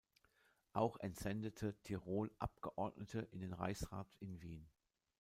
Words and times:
Auch 0.73 0.97
entsendete 0.97 1.75
Tirol 1.83 2.31
Abgeordnete 2.39 3.19
in 3.29 3.39
den 3.39 3.53
Reichsrat 3.53 4.07
in 4.19 4.41
Wien. 4.41 4.67